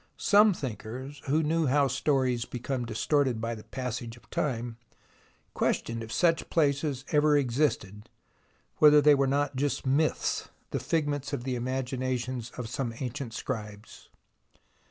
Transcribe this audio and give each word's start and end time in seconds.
Some 0.17 0.55
thinkers, 0.55 1.21
who 1.25 1.43
knew 1.43 1.67
how 1.67 1.87
stories 1.87 2.45
become 2.45 2.85
distorted 2.87 3.39
by 3.39 3.53
the 3.53 3.63
passage 3.63 4.17
of 4.17 4.27
time, 4.31 4.77
questioned 5.53 6.01
if 6.01 6.11
such 6.11 6.49
places 6.49 7.05
ever 7.11 7.37
existed, 7.37 8.09
whether 8.77 8.99
they 8.99 9.13
were 9.13 9.27
not 9.27 9.55
just 9.55 9.85
myths, 9.85 10.49
the 10.71 10.79
figments 10.79 11.33
of 11.33 11.43
the 11.43 11.53
imaginations 11.53 12.49
of 12.57 12.67
some 12.67 12.95
ancient 12.99 13.35
scribes. 13.35 14.09